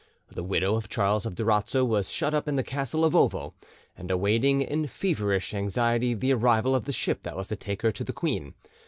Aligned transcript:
The 0.31 0.43
widow 0.43 0.73
of 0.77 0.89
Charles 0.89 1.27
of 1.27 1.35
Durazzo 1.35 1.85
was 1.85 2.09
shut 2.09 2.33
up 2.33 2.47
in 2.47 2.55
the 2.55 2.63
castle 2.63 3.05
of 3.05 3.15
Ovo, 3.15 3.53
and 3.95 4.09
awaiting 4.09 4.61
in 4.61 4.87
feverish 4.87 5.53
anxiety 5.53 6.15
the 6.15 6.33
arrival 6.33 6.73
of 6.73 6.85
the 6.85 6.91
ship 6.91 7.21
that 7.21 7.37
was 7.37 7.49
to 7.49 7.55
take 7.55 7.83
her 7.83 7.91
to 7.91 8.03
the 8.03 8.11
queen. 8.11 8.55